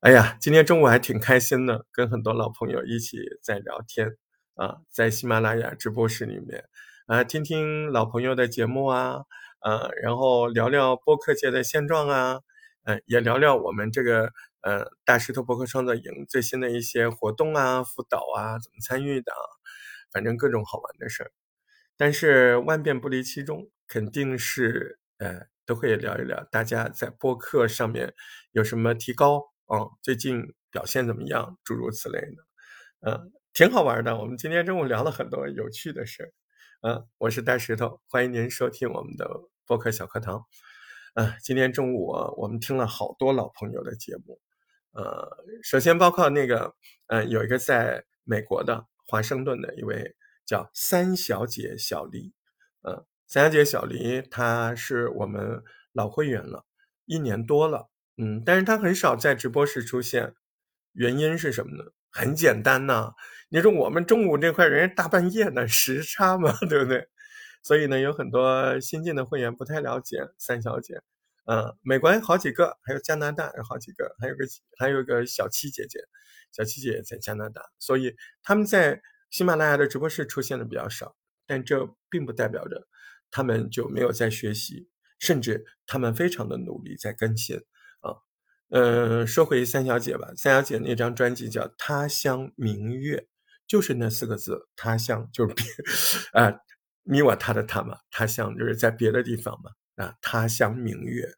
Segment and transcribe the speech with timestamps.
[0.00, 4.16] 哎呀，今天中午还挺开心的，跟很多老朋友一起在聊天
[4.54, 6.64] 啊，在喜马拉雅直播室里面
[7.06, 9.24] 啊，听听老朋友的节目啊，
[9.60, 12.40] 呃，然后聊聊播客界的现状啊，
[12.84, 14.30] 嗯，也聊聊我们这个
[14.62, 19.30] 呃大石头播客创作营最新的一些活动啊、辅导啊，怎么参与的，
[20.10, 21.30] 反正各种好玩的事儿。
[21.98, 28.14] 但是万变不离其宗，肯定是呃都会聊一聊大家在播客上面
[28.52, 29.49] 有什么提高。
[29.70, 31.56] 哦，最近表现怎么样？
[31.62, 34.18] 诸如此类的，嗯，挺好玩的。
[34.18, 36.32] 我们今天中午聊了很多有趣的事儿，
[36.82, 39.30] 嗯，我是大石头，欢迎您收听我们的
[39.68, 40.44] 播客小课堂。
[41.14, 44.40] 嗯，今天中午我们听了好多老朋友的节目，
[44.90, 45.28] 呃，
[45.62, 46.74] 首先包括那个，
[47.06, 52.34] 嗯，有一个在美国的华盛顿的一位叫三小姐小黎，
[52.82, 56.64] 嗯，三小姐小黎，她是我们老会员了，
[57.04, 57.88] 一年多了。
[58.20, 60.34] 嗯，但是他很少在直播室出现，
[60.92, 61.90] 原因是什么呢？
[62.10, 63.14] 很简单呐，
[63.48, 67.08] 你说我们中午这块人家大半夜的 时差嘛，对不对？
[67.62, 71.00] 所以呢，有很多新进的会员不太了解三小姐。
[71.46, 74.44] 嗯，美国有好几个，还有加拿大有好几个，还有个
[74.78, 76.00] 还有个小七姐姐，
[76.52, 82.86] 小七姐姐在加拿大，所以他们在喜马拉雅的直播室出现的比较少，但这并不代表着
[83.30, 87.62] 他们就没有在学习，甚至他们非常的努力在更新。
[88.72, 93.16] 嗯，说回三小姐吧，三小姐那张专辑叫《他乡明月》，
[93.66, 95.64] 就是那四个字，他乡就是别
[96.32, 96.54] 啊，
[97.02, 99.72] 你我他的他嘛，他乡就是在别的地方嘛
[100.04, 101.34] 啊，他乡明月，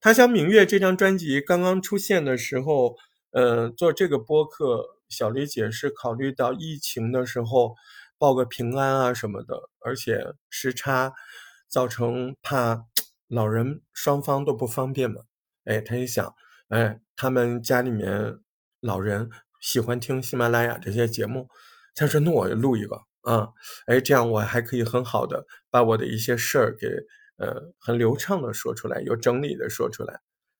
[0.00, 2.96] 他乡明月这张专辑刚刚出现的时候，
[3.32, 7.74] 呃，做这个播客，小丽姐是考虑到疫情的时候
[8.16, 11.12] 报个平安啊什么的，而且时差
[11.68, 12.86] 造成怕
[13.28, 15.20] 老人双方都不方便嘛，
[15.64, 16.34] 哎，她一想。
[16.74, 18.40] 哎，他们家里面
[18.80, 19.30] 老人
[19.60, 21.48] 喜欢听喜马拉雅这些节目，
[21.94, 23.50] 他说：“那我录一个啊，
[23.86, 26.88] 哎，这样我还可以很好的把我的一些事儿给
[27.36, 30.18] 呃很流畅的说出来，有整理的说出来。”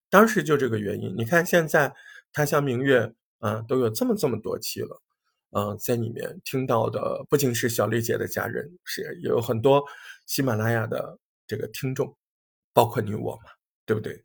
[0.08, 1.12] 当时就这个原因。
[1.16, 1.88] 你看现在
[2.32, 3.00] 《他乡明月》
[3.40, 5.02] 啊，都有这么这么多期了，
[5.50, 9.82] 嗯，在里面听到的不仅是小丽姐的家人，是也有很多
[10.26, 12.16] 喜马拉雅的这个听众，
[12.72, 13.50] 包括你我嘛，
[13.84, 14.24] 对不对？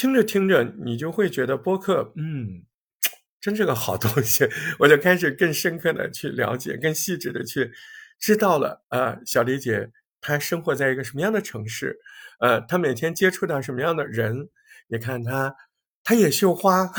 [0.00, 2.62] 听着听着，你就会觉得播客，嗯，
[3.38, 4.48] 真是个好东西。
[4.80, 7.70] 我就开始更深刻的去了解，更细致的去
[8.18, 8.82] 知道了。
[8.88, 9.90] 啊，小李姐
[10.22, 11.98] 她生活在一个什么样的城市？
[12.40, 14.48] 呃，她每天接触到什么样的人？
[14.88, 15.54] 你看她，
[16.02, 16.90] 她也绣花。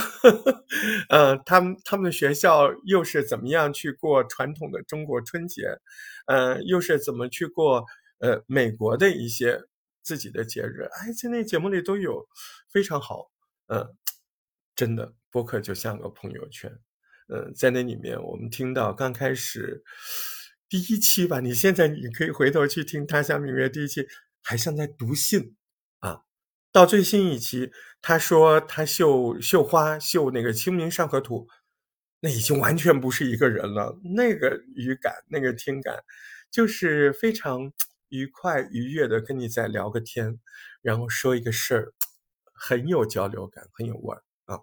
[1.09, 5.63] 呃，他们他们的学校又是怎么样去过传统的中国春节？
[6.27, 7.83] 呃，又是怎么去过
[8.19, 9.59] 呃美国的一些？
[10.03, 12.27] 自己的节日，哎，在那节目里都有，
[12.71, 13.31] 非常好，
[13.67, 13.95] 嗯，
[14.75, 16.71] 真的，播客就像个朋友圈，
[17.27, 19.83] 嗯，在那里面我们听到刚开始
[20.67, 24.07] 第一期吧，你现在你可以回头去听《他乡明月》第一期，
[24.41, 25.55] 还像在读信
[25.99, 26.23] 啊，
[26.71, 31.47] 到最新一期，他说他绣绣花绣那个《清明上河图》，
[32.21, 36.03] 那已经完全不是一个人了，那个语感，那个听感，
[36.49, 37.71] 就是非常。
[38.11, 40.39] 愉快愉悦的跟你再聊个天，
[40.81, 41.93] 然后说一个事儿，
[42.53, 44.59] 很有交流感，很有味儿啊。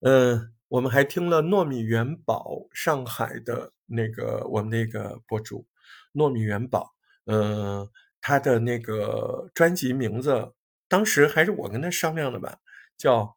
[0.00, 5.66] 嗯，我们还听了糯米元宝上海的那个我们那个博主
[6.14, 6.94] 糯米元宝，
[7.26, 10.54] 嗯，他的那个专辑名字
[10.88, 12.60] 当时还是我跟他商量的吧，
[12.96, 13.36] 叫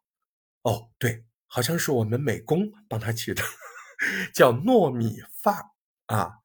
[0.62, 3.42] 哦对，好像是我们美工帮他起的，
[4.32, 5.54] 叫糯米饭
[6.06, 6.38] 啊，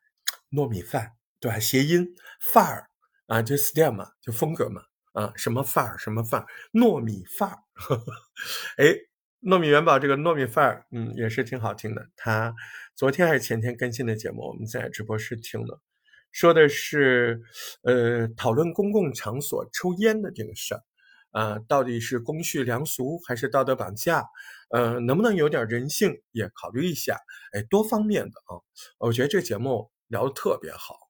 [0.51, 1.18] 糯米饭。
[1.39, 1.59] 对？
[1.59, 2.89] 谐音范儿
[3.27, 4.81] 啊，就 style 嘛，就风格嘛，
[5.13, 7.57] 啊，什么范儿，什么范儿，糯米范儿。
[8.77, 8.95] 哎，
[9.41, 12.09] 糯米元宝这个糯米范儿，嗯，也是挺好听的。
[12.15, 12.53] 他
[12.95, 15.79] 昨天还是前天更新的节目，我们在直播室听的，
[16.31, 17.41] 说的是
[17.83, 20.83] 呃，讨论公共场所抽烟的这个事儿，
[21.31, 24.25] 啊，到底是公序良俗还是道德绑架？
[24.71, 27.17] 呃，能不能有点人性也考虑一下？
[27.53, 28.59] 哎，多方面的啊，
[28.99, 31.08] 我觉得这节目聊得特别好。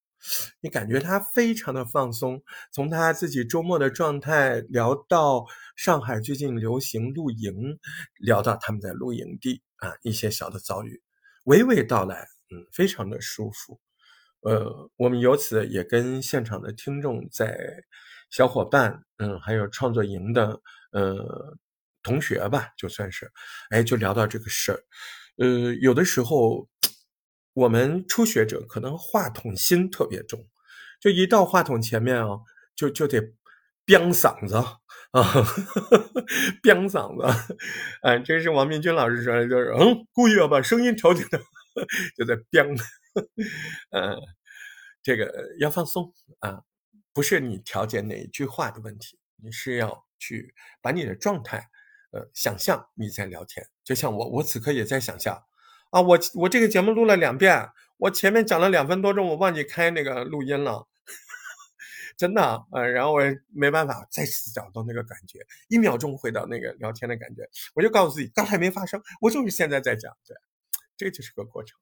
[0.62, 5.46] 你感觉他非常的放松，从他自己周末的状态聊到
[5.76, 7.80] 上海最近流行露营，
[8.20, 11.02] 聊到他们在露营地啊一些小的遭遇，
[11.46, 13.80] 娓娓道来，嗯，非常的舒服。
[14.42, 17.58] 呃，我们由此也跟现场的听众在
[18.30, 20.60] 小伙伴，嗯，还有创作营的
[20.92, 21.58] 呃
[22.04, 23.32] 同学吧，就算是，
[23.70, 24.84] 哎，就聊到这个事儿。
[25.38, 26.68] 呃，有的时候。
[27.60, 30.48] 我们初学者可能话筒心特别重，
[30.98, 32.40] 就一到话筒前面啊，
[32.74, 33.34] 就就得
[33.84, 34.80] 飙嗓子啊，
[36.64, 37.58] 飙嗓子，
[38.02, 41.38] 哎，这是王明军老师说的，就是嗯，故意要把声音调低的，
[42.16, 42.66] 就在飙，
[43.92, 44.18] 嗯，
[45.04, 45.30] 这个
[45.60, 46.62] 要放松啊，
[47.12, 51.68] 不是你调节哪一句话的问题，你是要去把你的状态，
[52.12, 55.44] 呃，想象你在聊天，就像我，我此刻也在想象。
[55.90, 60.88] 啊，我我这个节目录了两遍，我前面讲了两分多钟，我忘记开那个录音了，
[62.16, 63.22] 真的，呃，然后我
[63.54, 70.36] 没办法再次找到那个感觉，一秒钟回到那个聊天的感觉，我就告诉自己，刚才没发生，我就是现在在讲，对，
[70.96, 71.80] 这个就是个过程，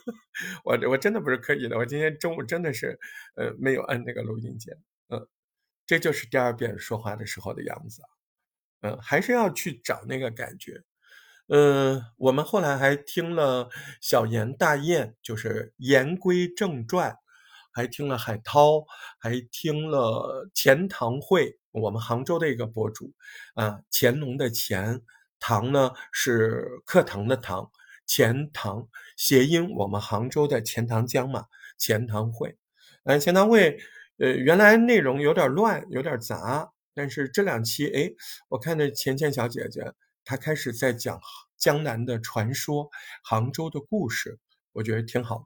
[0.64, 2.98] 我我真的不是刻意的，我今天中午真的是，
[3.36, 4.76] 呃，没有按那个录音键，
[5.08, 5.26] 嗯，
[5.86, 8.02] 这就是第二遍说话的时候的样子，
[8.82, 10.82] 嗯，还是要去找那个感觉。
[11.48, 13.68] 嗯，我们后来还听了
[14.00, 17.16] 小言大雁，就是言归正传，
[17.72, 18.84] 还听了海涛，
[19.20, 23.12] 还听了钱塘会，我们杭州的一个博主，
[23.54, 25.00] 啊，乾隆的乾，
[25.38, 27.70] 塘呢是课堂的堂，
[28.06, 31.44] 钱塘谐音，我们杭州的钱塘江嘛，
[31.78, 32.58] 钱塘会，
[33.04, 33.78] 嗯，钱塘会，
[34.18, 38.10] 呃，原来内容有点乱，有点杂，但是这两期，哎，
[38.48, 39.92] 我看着钱钱小姐姐。
[40.26, 41.18] 他开始在讲
[41.56, 42.90] 江南的传说，
[43.24, 44.38] 杭州的故事，
[44.72, 45.44] 我觉得挺好的。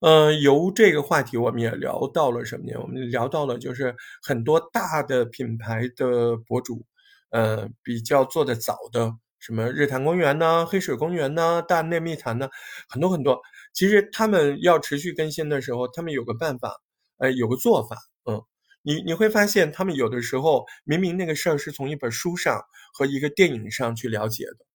[0.00, 2.78] 嗯，由这个话题，我们也聊到了什么呢？
[2.80, 6.84] 我们聊到了就是很多大的品牌的博主，
[7.30, 9.10] 呃，比较做的早的，
[9.40, 12.50] 什么日坛公园呢、黑水公园呢、大内密谈呢，
[12.88, 13.40] 很多很多。
[13.72, 16.80] 其实他们要持续更新的时候，他们有个办法，
[17.16, 17.96] 呃，有个做法，
[18.30, 18.42] 嗯。
[18.86, 22.60] 你你会发现，他们有的时候明明那个事儿是从一本书上
[22.92, 24.66] 和一个电影上去了解的，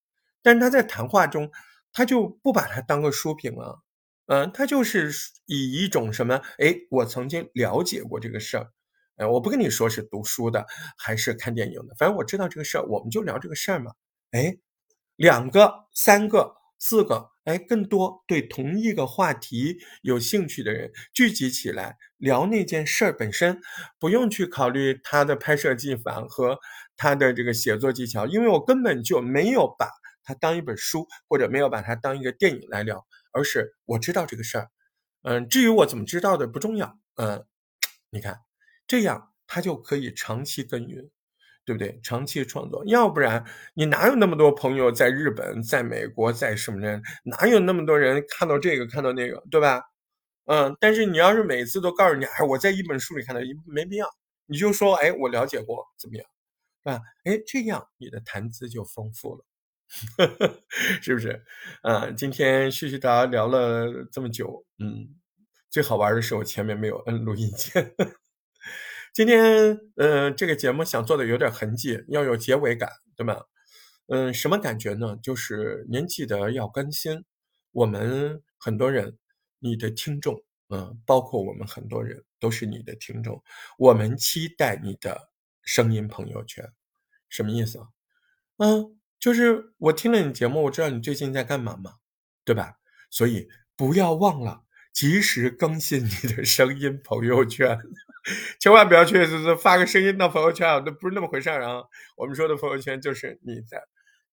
[0.41, 1.51] 但是他在谈话中，
[1.93, 3.81] 他就不把它当个书评了，
[4.25, 5.11] 嗯，他就是
[5.45, 8.71] 以一种什么，哎，我曾经了解过这个事儿，
[9.17, 10.65] 哎，我不跟你说是读书的
[10.97, 13.93] 还是看电影的，反正我知道这个事儿，我们就聊这个事儿嘛，
[14.31, 14.57] 哎，
[15.17, 17.29] 两个、三个、四个。
[17.45, 23.59] 哎，更多对同一个话题有兴趣的人聚集起来聊那件事儿本身，
[23.97, 26.59] 不用去考虑他的拍摄技法和
[26.95, 29.89] 他的这个写作技巧，因为我根本就没有把
[30.23, 34.69] 它当一本书，或者没有把它当一个电影来聊，而是我知道这个事儿，
[35.23, 37.47] 嗯，至于我怎么知道的不重要，嗯，
[38.11, 38.41] 你看，
[38.85, 41.09] 这样他就可以长期耕耘。
[41.69, 41.99] 对不对？
[42.01, 43.45] 长期创作，要不然
[43.75, 46.99] 你哪有那么多朋友在日本、在美国、在什么人？
[47.25, 49.83] 哪有那么多人看到这个看到那个，对吧？
[50.45, 54.07] 嗯，但是你要是每次都告诉你，哎，我在一本书里看到，没必要。
[54.47, 56.25] 你就说，哎，我了解过，怎么样？
[56.83, 56.99] 是吧？
[57.25, 59.45] 哎，这样你的谈资就丰富了，
[61.03, 61.39] 是不是？
[61.83, 65.07] 啊，今天絮絮叨叨聊了这么久，嗯，
[65.69, 67.93] 最好玩的是我前面没有摁录音键。
[69.19, 73.35] 今天，嗯，这个节目想做的有点痕迹，要有结尾感，对吗？
[74.07, 75.19] 嗯，什么感觉呢？
[75.21, 77.25] 就是您记得要更新。
[77.73, 79.17] 我们很多人，
[79.59, 83.43] 你的听众，嗯，包括我们很多人都是你的听众。
[83.77, 85.29] 我们期待你的
[85.63, 86.71] 声音朋友圈，
[87.27, 87.87] 什么意思啊？
[88.59, 91.95] 嗯，就是我听了你节目，我知道你最近在干嘛嘛，
[92.45, 92.75] 对吧？
[93.09, 94.63] 所以不要忘了
[94.93, 97.77] 及时更新你的声音朋友圈。
[98.59, 99.23] 千万不要去，
[99.61, 101.83] 发个声音到朋友圈啊，那不是那么回事儿啊。
[102.17, 103.87] 我们说的朋友圈就是你的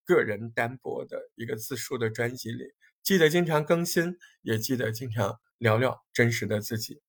[0.05, 2.65] 个人单薄的一个自述的专辑里，
[3.02, 7.00] 记得经常更新，也记得经常聊聊真实的自己。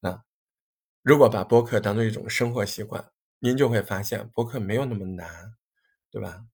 [0.00, 0.20] 啊，
[1.02, 5.54] 如果把播客当做一种生活习惯，您就会发现播客没有那么难，
[6.10, 6.44] 对吧？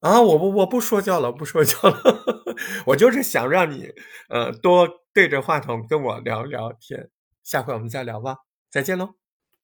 [0.00, 2.54] 啊，我不我不说教了，不说教了，
[2.86, 3.92] 我就是想让你
[4.30, 7.10] 呃多对着话筒跟我聊聊天。
[7.44, 8.36] 下回我们再聊吧。
[8.70, 9.14] 再见喽！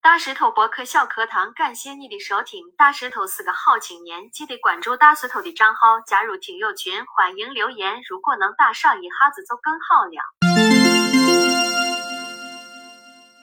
[0.01, 2.65] 大石头博客小课堂，感谢你的收听。
[2.77, 8.01] 大石头是个好青年，记得关注大石头的账号，加入听友群，欢迎留言。
[8.09, 10.62] 如果能打赏一下子就更好了。